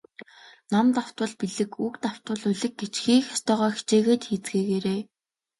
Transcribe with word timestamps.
Ном 0.71 0.87
давтвал 0.95 1.33
билиг, 1.39 1.71
үг 1.85 1.93
давтвал 2.03 2.41
улиг 2.49 2.73
гэж 2.81 2.93
хийх 3.03 3.25
ёстойгоо 3.35 3.69
хичээгээд 3.75 4.21
хийцгээгээрэй. 4.27 5.01